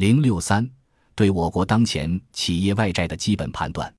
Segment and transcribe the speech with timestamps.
[0.00, 0.66] 零六三，
[1.14, 3.94] 对我国当前企业外债的基本判断：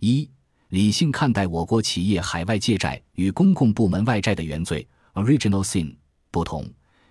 [0.00, 0.28] 一、
[0.70, 5.94] 理性看待我国企业海外借债与公共部门外债的原罪 （original sin）
[6.32, 6.68] 不同，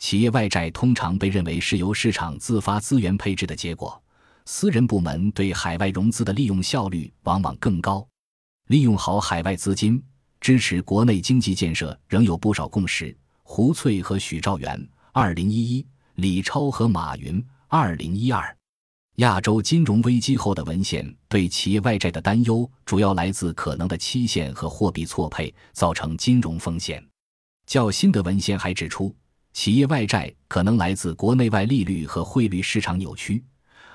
[0.00, 4.02] 企业外债通常被认为是由市场自发资源配置的结果，
[4.44, 8.04] 私人部门对海外融资的利用效率往往更高。
[8.66, 10.02] 利用好海外资金
[10.40, 13.16] 支持国内经济建设仍有不少共识。
[13.44, 15.86] 胡翠和许兆元，二零一一；
[16.16, 18.56] 李超和马云，二零一二。
[19.16, 27.04] 亚洲金融危机后的文献对企业外债的担忧，主要来自可能的期限和货币错配造成金融风险。
[27.66, 29.14] 较新的文献还指出，
[29.52, 33.42] 企业外债可能来自国内外利率和汇率市场扭曲，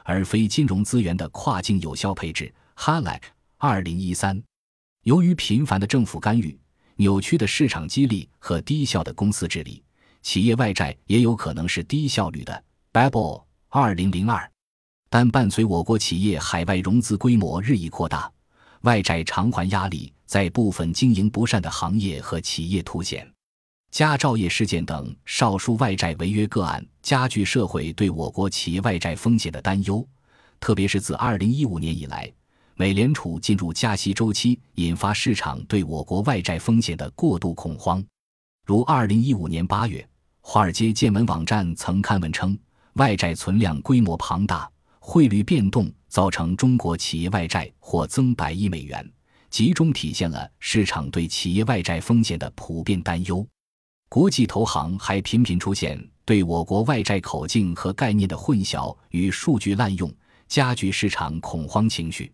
[0.04, 2.54] 而非金融资源的跨境有效配置。
[2.76, 3.22] 哈莱，
[3.58, 4.42] 二零一三。
[5.04, 6.58] 由于频繁的政府干预。
[6.98, 9.82] 扭曲的市场激励和低效的公司治理，
[10.22, 12.64] 企业外债也有可能是低效率的。
[12.94, 13.44] Babel
[13.74, 14.52] 二零零二，
[15.10, 18.30] 但伴随我国企业海外融资规模日益扩大，
[18.82, 23.26] 外债偿还压力在部分经营不善的行业和企业凸显。
[23.90, 30.06] 佳兆业事件等少数外债违约个案，加剧社会对我国企业外债风险的担忧，
[30.60, 32.30] 特别是自二零一五年以来。
[32.76, 38.04] 美联储进入加息周期，引发市场对我国外债风险的过度恐慌。
[38.66, 40.06] 如二零一五年八月，
[40.42, 42.58] 华尔街见闻网站曾刊文称，
[42.94, 49.10] 外债存量规模庞大，汇率变动造成中国企业外债或增百亿美元，
[49.50, 53.46] 集中体现了市场对企业外债风险的普遍担忧。
[54.10, 60.14] 国际投行还频频出现对我国外债口径和概念的混淆与数据滥用，
[60.50, 62.30] 加剧市场恐慌情绪。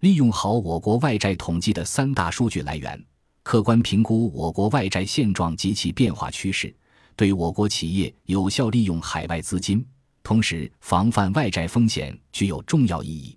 [0.00, 3.04] 利用好我国外债统计的三大数据来源，
[3.42, 6.74] 客观评估我国外债现状及其变化趋势，
[7.16, 9.84] 对我国企业有效利用海外资金，
[10.22, 13.36] 同时防范外债风险具有重要意义。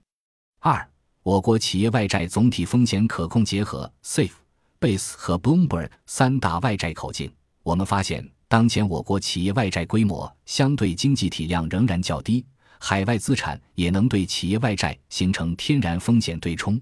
[0.60, 0.90] 二、
[1.24, 4.32] 我国企业外债总体风险可控结合 （Safe、
[4.80, 7.32] Base 和 Bloomberg 三大外债口径），
[7.64, 12.46] 我们发现，当前我国企业外债规模相对经济体量仍然较低。
[12.80, 16.78] 海外资产也能对企业外债形成天然风险对冲，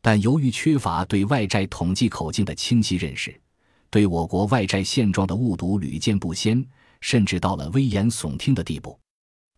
[0.00, 3.34] 但由于缺乏对外债统计口径的清晰认识，
[3.92, 6.64] 对我国外债现状的误读屡见不鲜，
[7.02, 8.98] 甚至到了危言耸听的地步。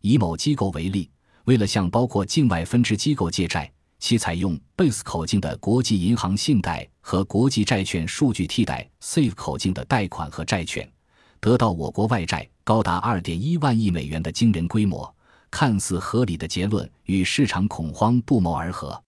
[0.01, 1.09] 以某机构为例，
[1.45, 10.85] 为了向包括境外分支机构借债，其采用 BASE 口径的国际银行信贷和国际债券数据替代 SAFE 口径的贷款和债券，
[11.39, 15.09] 得到我国外债高达2.1万亿美元的惊人规模。
[15.49, 19.01] 看似合理的结论与市场恐慌不谋而合，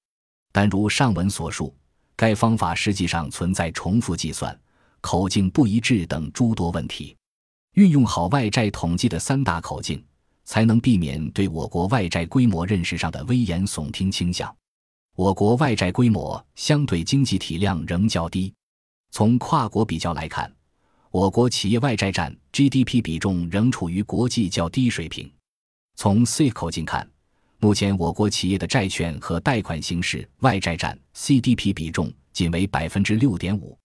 [0.54, 1.76] 但如上文所述，
[2.16, 4.58] 该方法实际上存在重复计算、
[5.08, 7.16] 口径不一致等诸多问题。
[7.76, 10.04] 运用好外债统计的三大口径，
[10.44, 14.54] 才能避免对我国外债规模认识上的危言耸听倾向。
[15.16, 18.54] 我国外债规模相对经济体量仍较低，
[19.10, 20.54] 从跨国比较来看，
[21.10, 25.32] 我国企业外债占 GDP 比重仍处于国际较低水平。
[25.96, 27.10] 从 C 口径看，
[27.60, 33.80] 目前我国企业的债券和贷款形式外债占 CDP 比重仅为百分之六点五，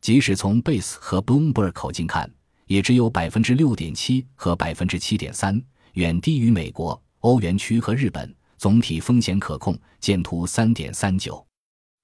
[0.00, 2.30] 即使从 Base 和 Bloomberg 口径看，
[2.66, 5.60] 也只有百分之六点七和百分之七点三，
[5.94, 8.34] 远低于美国、欧元区和日本。
[8.56, 11.46] 总体风险可控，见图三点三九。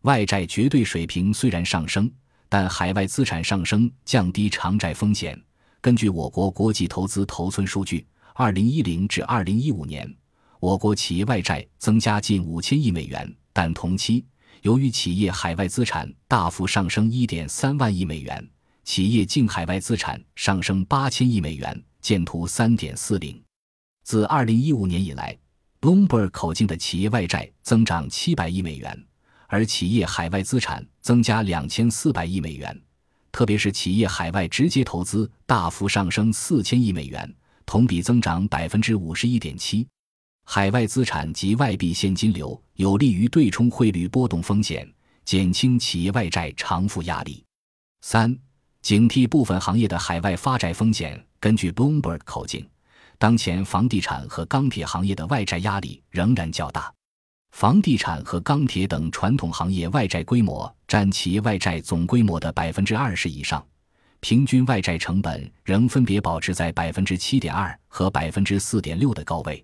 [0.02, 2.10] 外债绝对水平虽然上升，
[2.48, 5.36] 但海外资产上升降低偿债风险。
[5.80, 8.06] 根据我国国际投资头寸数据。
[8.36, 10.12] 二零一零至二零一五年，
[10.58, 14.24] 我国企业外债增加近五千亿美元，但同期
[14.64, 18.48] 由于企业海外资产大幅上升一点三万亿美元，
[18.82, 23.38] 企业净海外资产上升八千亿美元，见图三点四零。
[24.04, 25.36] 自二零一五年以来
[25.82, 29.04] ，Bloomberg 口径的企业外债增长七百亿美元，
[29.48, 32.82] 而企业海外资产增加两千四百亿美元，
[33.30, 37.34] 特别是企业海外直接投资大幅上升四千亿美元。
[37.66, 39.86] 同比增长百分之五十一点七，
[40.44, 44.88] 海外资产及外币现金流有利于对冲汇率波动风险，
[45.24, 47.42] 减轻企业外债偿付压力。
[48.02, 48.38] 三、
[48.82, 51.22] 警惕部分行业的海外发债风险。
[51.40, 52.66] 根据 Bloomberg 口径，
[53.18, 56.92] 当前房地产和钢铁行业的外债压力仍然较大，
[57.52, 63.62] 房地产和钢铁等传统行业外债规模占企业外债总规模的百分之二十以上。
[64.20, 69.62] 平均外债成本仍分别保持在百分之七点二和百分之四点六的高位。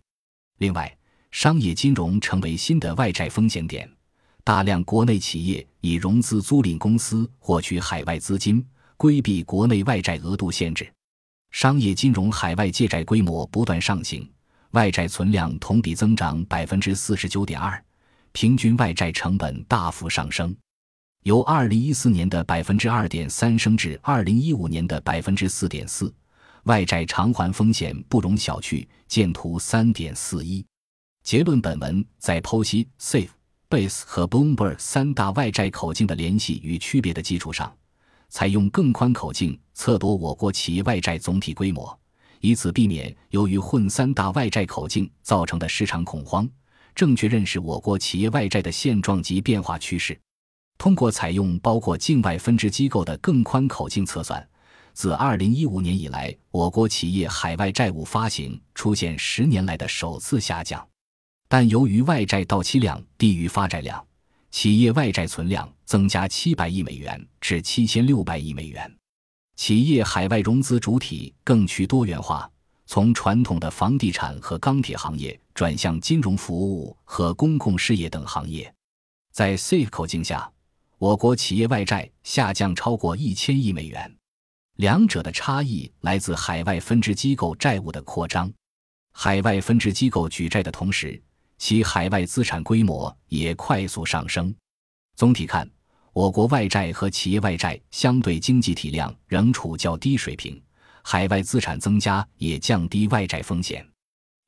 [0.60, 0.94] 另外，
[1.30, 3.90] 商业金融成为新的外债风险点，
[4.44, 8.62] 大量国内企业以融资租赁公司获取海外资金，
[8.98, 10.86] 规避国内外债额度限制。
[11.50, 14.30] 商业金融海外借债规模不断上行，
[14.72, 17.82] 外债存量同比增长百分之四十九点二，
[18.32, 20.54] 平均外债成本大幅上升，
[21.22, 26.12] 由二零一四年的百分之二点三升至二零一五年的百分之四点四，
[26.64, 28.86] 外债偿还风险不容小觑。
[29.06, 30.64] 见图三点四一。
[31.24, 33.28] 结论：本文在剖析 Safe、
[33.68, 37.76] Base 和 Bloomberg 三大外债口径的联系与区别的基础上，
[38.28, 41.98] 采用更宽口径测度我国企业外债总体规模。
[42.40, 46.48] 以此避免由于混三大外债口径造成的市场恐慌，
[46.94, 50.18] 正确认识我国企业外债的现状及变化趋势。
[50.78, 54.48] 通过采用包括境外分支机构的更宽口径测算，
[54.92, 60.86] 自2015年以来，我国企业海外债务发行出现十年来的首次下降。
[61.48, 64.06] 但由于外债到期量低于发债量，
[64.50, 68.96] 企业外债存量增加700亿美元至7600亿美元。
[69.56, 72.50] 企业海外融资主体更趋多元化，
[72.86, 78.72] 从传统的房地产和钢铁行业转向金融服务和公共事业等行业。
[79.32, 80.50] 在 Safe 口径下，
[80.98, 84.16] 我国企业外债下降超过一千亿美元。
[84.80, 88.50] 两者的差异来自海外分支机构债务的扩张。
[89.12, 91.22] 海外分支机构举债的同时，
[91.58, 94.54] 其海外资产规模也快速上升。
[95.14, 95.70] 总体看。
[96.12, 100.60] 我国外债和企业外债相对经济体量仍处较低水平，
[101.02, 103.86] 海外资产增加也降低外债风险。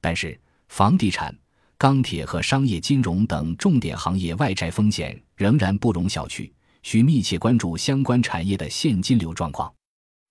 [0.01, 0.39] 但是，
[0.69, 1.33] 房地产、
[1.79, 6.51] 钢铁和商业金融等重点行业外债风险仍然不容小觑，
[6.83, 9.73] 需密切关注相关产业的现金流状况。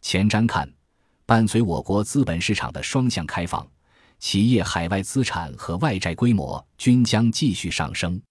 [0.01, 0.71] 前瞻看，
[1.25, 3.65] 伴随我国资本市场的双向开放，
[4.19, 8.21] 企业海外资产和外债规模均将继续上升。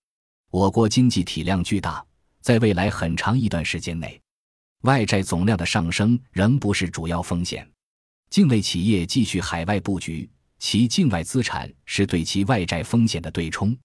[0.51, 2.05] 我国经济体量巨大。
[2.43, 4.19] 在未来很长一段时间内，
[4.85, 7.71] 外债总量的上升仍不是主要风险。
[8.31, 10.27] 境内企业继续海外布局，
[10.59, 13.77] 其境外资产是对其外债风险的对冲。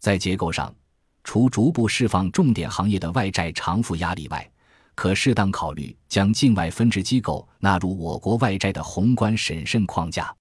[0.00, 0.74] 在结构上，
[1.22, 4.51] 除逐步释放重点行业的外债偿付压力外，
[4.94, 10.34] 可适当考虑将境外分支机构纳入我国外债的宏观审慎框架。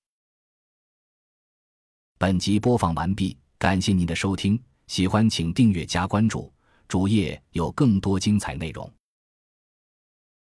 [2.18, 6.52] 本集播放完毕，感谢您的收听，喜欢请订阅加关注。
[6.88, 8.92] 主页有更多精彩内容。